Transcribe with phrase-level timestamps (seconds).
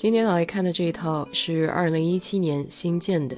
[0.00, 3.36] 今天来看的这一套是二零一七年新建的，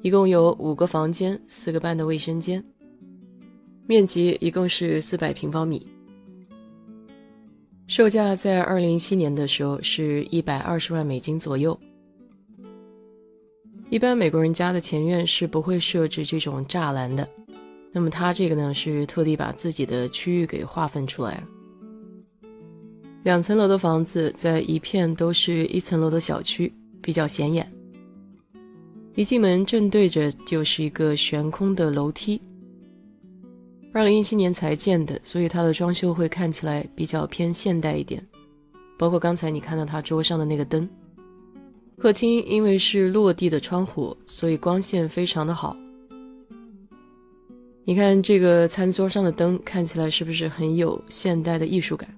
[0.00, 2.62] 一共有五个房间、四个半的卫生间，
[3.88, 5.84] 面积一共是四百平方米。
[7.88, 11.76] 售价在二零一七年的时候是一百二十万美金左右。
[13.90, 17.28] 一般美国人家的前院是不会设置这种栅栏的，
[17.90, 21.48] 那么他这个呢是特地把自己的区域给划分出来了。
[23.22, 27.70] 两层楼的房子在一片都是一层楼的小区，比较显眼。
[29.14, 32.40] 一进门正对着就是一个悬空的楼梯。
[33.92, 38.26] 二零一七年才建的，所以它的装修会看起来比较偏现代一点，
[38.98, 40.88] 包括刚才你看到它桌上的那个灯。
[41.98, 45.76] 客厅因为是落地的窗户，所以光线非常的好。
[47.84, 52.12] 你看这个餐桌上的灯，看起来是不是很有现代的艺术感？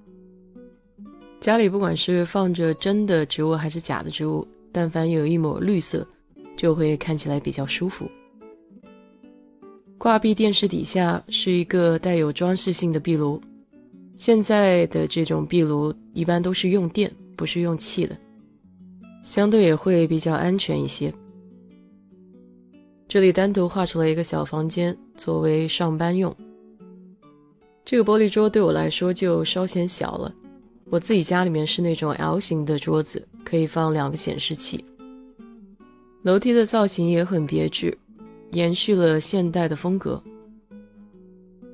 [1.44, 6.08] 家里不管是放着真的植物还是假的植物，但凡有一抹绿色，
[6.56, 8.10] 就会看起来比较舒服。
[9.98, 13.38] 挂壁电视底下是一个带有装饰性的壁炉，
[14.16, 18.16] 现在的这种壁炉一般都是用电，不是用气的，
[19.22, 21.12] 相对也会比较安全一些。
[23.06, 26.34] 这里单独画出来一个小房间作为上班用，
[27.84, 30.34] 这个玻璃桌对我来说就稍显小了，
[30.90, 34.84] 我自己家里面是那种 L 型的桌子，可以放两个显示器。
[36.22, 37.96] 楼梯的造型也很别致。
[38.52, 40.22] 延续了现代的风格，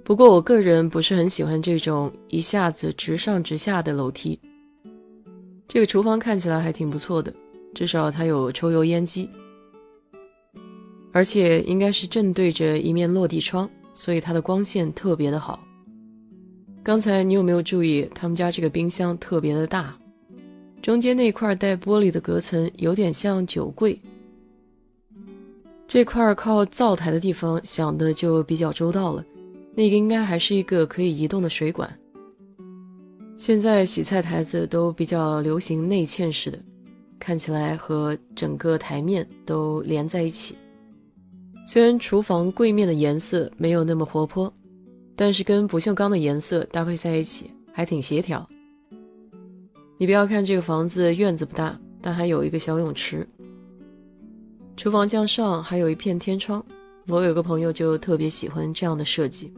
[0.02, 4.40] 不过我个人不是很喜欢这种一下子直上直下的楼梯。
[5.68, 7.30] 这个厨房看起来还挺不错的，
[7.74, 9.28] 至少它有抽油烟机，
[11.12, 15.62] 而且应该是正对着一面落地窗，所以它的光线特别的好。
[16.90, 19.96] 刚才你有没有注意，他们家这个冰箱特别的大，
[20.82, 23.96] 中间那块带玻璃的隔层有点像酒柜。
[25.86, 29.24] 这块靠灶台的地方想的就比较周到了，
[29.76, 31.88] 那个应该还是一个可以移动的水管。
[33.36, 36.58] 现在洗菜台子都比较流行内嵌式的，
[37.20, 40.56] 看起来和整个台面都连在一起。
[41.68, 44.52] 虽然厨房柜面的颜色没有那么活泼，
[45.20, 48.48] 但是跟不锈钢的颜色搭配在一起还挺协调。
[49.98, 53.28] 你不要看这个房子院子不大，但还有一个小泳池。
[54.78, 56.64] 厨房向上还有一片天窗，
[57.06, 59.52] 我有个朋友就特别喜欢这样的设计。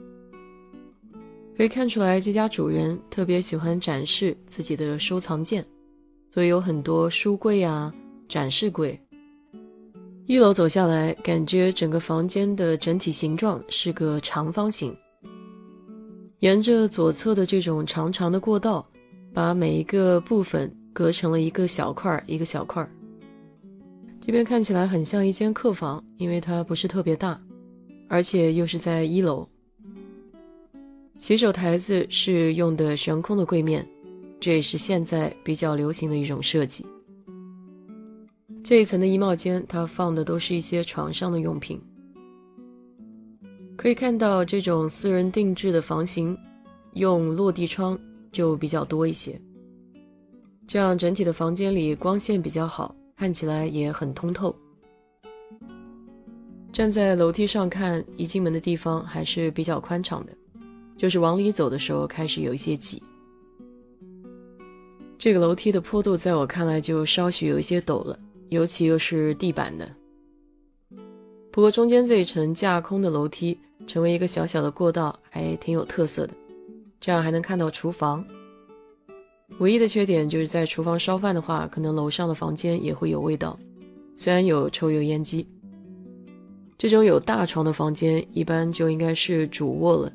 [1.57, 5.65] 可以看出来，这家主人特别喜欢展示自己的收藏件，
[6.35, 7.95] 所以有很多书柜啊、
[8.29, 9.01] 展示柜。
[10.27, 14.93] 一楼走下来，感觉整个房间的整体形状是个长方形，
[16.43, 18.85] 沿着左侧的这种长长的过道，
[19.33, 22.91] 把每一个部分隔成了一个小块儿一个小块儿。
[24.21, 27.41] 这边看起来很像一间客房，因为它不是特别大，
[28.09, 29.49] 而且又是在一楼。
[31.17, 33.89] 洗手台子是用的悬空的柜面，
[34.41, 36.85] 这也是现在比较流行的一种设计。
[38.65, 41.81] 这一层的衣帽间，它放的都是一些床上的用品。
[43.77, 46.39] 可以看到，这种私人定制的房型，
[46.95, 47.99] 用落地窗
[48.31, 49.41] 就比较多一些，
[50.67, 52.95] 这样整体的房间里光线比较好。
[53.15, 54.53] 看起来也很通透。
[56.73, 60.33] 站在楼梯上看，一进门的地方还是比较宽敞的，
[60.97, 63.01] 就是往里走的时候开始有一些挤。
[65.17, 68.19] 这个楼梯的坡度在我看来就稍许有一些陡了，
[68.49, 69.89] 尤其又是地板的。
[71.53, 76.33] 不过中间这一层架空的楼梯成为一个小小的过道，还挺有特色的，
[76.99, 78.25] 这样还能看到厨房。
[79.59, 83.59] 唯一的缺点就是在厨房烧饭的话，可能楼上的房间也会有味道。
[84.15, 85.47] 虽然有抽油烟机，
[86.79, 90.11] 这种有大床的房间一般就应该是主卧了，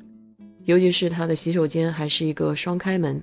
[0.65, 3.21] 尤其是它的洗手间还是一个双开门。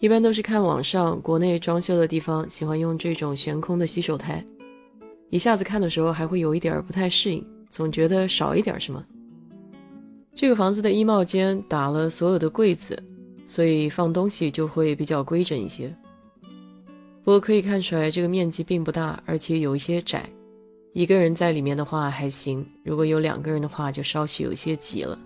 [0.00, 4.42] 一般都是看网上国内装修的地方喜欢用这种悬空的洗手台，
[5.34, 9.04] 一下子看的时候还会有一点不太适应，总觉得少一点什么。
[10.32, 12.96] 这个房子的衣帽间打了所有的柜子。
[13.44, 15.94] 所以放东西就会比较规整一些。
[17.22, 20.24] 不过可以看出来，这个面积并不大，而且有一些窄。
[20.92, 25.18] 一个人在里面的话还行，如果有两个人的话，就稍许有些挤了。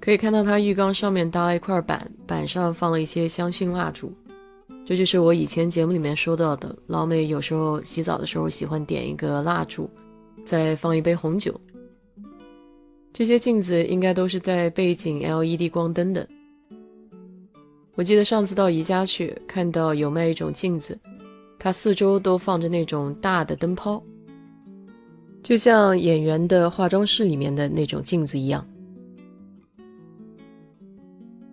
[0.00, 4.10] 可以看到，它浴缸上面搭了一块板，板上放了一些香薰蜡烛。
[4.88, 9.90] 这就是我以前节目里面说到的，老美有时候洗澡的时候喜欢点一个蜡烛，
[10.44, 11.60] 再放一杯红酒。
[13.12, 16.24] 这些镜子应该都是带背景 LED 光灯的。
[17.96, 20.96] 我记得上次到宜家去，看到有卖一种镜子，
[21.58, 24.00] 它四周都放着那种大的灯泡，
[25.42, 28.64] 就像演员的化妆室里面的那种镜子一样。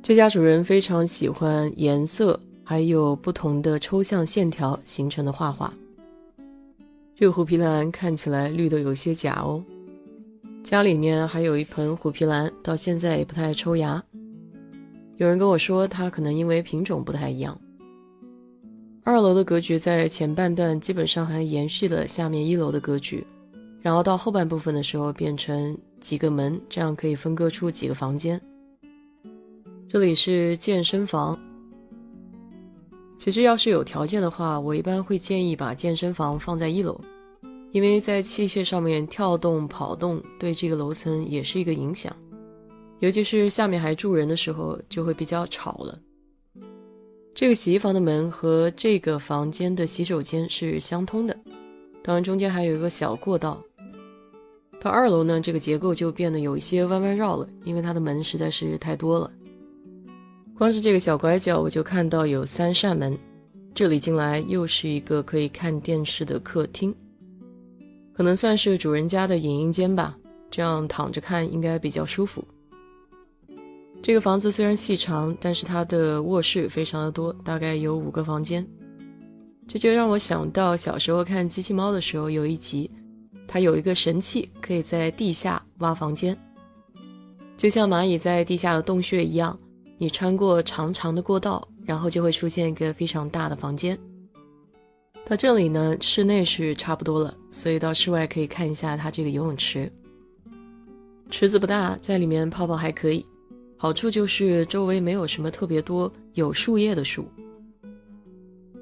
[0.04, 5.74] 这家主人非常喜欢颜色，还有不同的抽象线条形成的画画。
[7.16, 9.64] 这个虎皮兰看起来绿的有些假哦。
[10.64, 14.02] 家里面还有一盆虎皮兰，到现在也不太抽芽。
[15.18, 17.60] 有人跟我说，它可能因为品种不太一样。
[19.04, 23.26] 二楼的格局在前半段基本上还延续了下面一楼的格局，
[23.82, 28.42] 然后到后半部分的时候变成几个门，这样可以分割出几个房间。
[29.90, 31.38] 这里是健身房。
[33.24, 37.00] 其实要是有条件的话，我一般会建议把健身房放在一楼，
[37.72, 42.14] 因为在器械上面跳动、跑动，对这个楼层也是一个影响。
[43.00, 45.98] 尤其是下面还住人的时候，就会比较吵了。
[47.34, 51.34] 这个洗衣房的门和这个房间的洗手间是相通的，
[52.04, 53.58] 当然中间还有一个小过道。
[54.82, 59.32] 到二楼呢，这个结构就变得有一些弯弯绕了，因为它的门实在是太多了。
[60.58, 63.18] 光是这个小拐角，我就看到有三扇门，
[63.74, 66.94] 这里进来又是一个可以看电视的客厅，
[68.14, 70.16] 可能算是主人家的影音间吧，
[70.52, 72.44] 这样躺着看应该比较舒服。
[74.02, 78.66] 这个房子虽然细长，但是它的卧室非常的多，大概有五个房间。
[79.68, 82.92] 这就让我想到小时候看机器猫的时候，有一集，
[83.48, 86.38] 它有一个神器，可以在地下挖房间，
[87.58, 89.58] 就像蚂蚁在地下的洞穴一样，
[89.98, 93.98] 你穿过长长的过道，然后就会出现一个非常大的房间。
[95.26, 99.90] 到这里呢，室内是差不多了，所以到室外可以看一下它这个游泳池，
[101.30, 103.26] 池子不大，在里面泡泡还可以。
[103.78, 107.26] 好处就是周围没有什么特别多有树叶的树，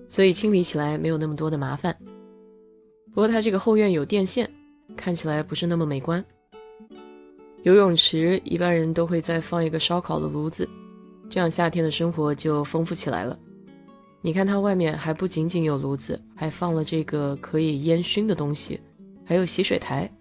[0.07, 1.95] 所以清理起来没有那么多的麻烦。
[3.13, 4.49] 不过它这个后院有电线，
[4.95, 6.23] 看起来不是那么美观。
[7.63, 10.67] 游泳池一般人都会再放一个烧烤的炉子，
[11.31, 13.39] 这样夏天的生活就丰富起来了。
[14.21, 18.77] 你看它外面还不仅仅有炉子，还放了这个可以烟熏的东西，
[19.23, 20.11] 还有洗水台。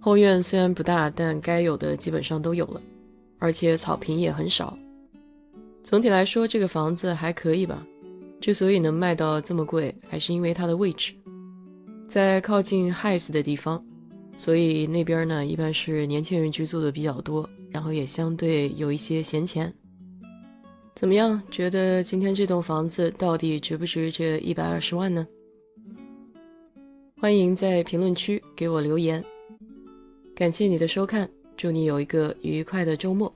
[0.00, 2.82] 后院虽然不大，但该有的基本上都有了。
[3.38, 4.76] 而且草坪也很少，
[5.82, 7.86] 总体来说这个房子还可以吧。
[8.40, 11.14] 之所以能卖到这么贵，还是因为它的位置，
[12.08, 13.84] 在靠近 Highs 的地方，
[14.34, 19.72] 所以那边呢一般是年轻人居住的比较多，然后也相对有一些闲钱。
[20.94, 21.42] 怎么样？
[21.50, 25.26] 觉得今天这栋房子到底值不值这一百二十万呢？
[27.20, 29.22] 欢迎在评论区给我留言。
[30.36, 31.28] 感谢你的收看。
[31.56, 33.32] 祝你有一个愉快的周末。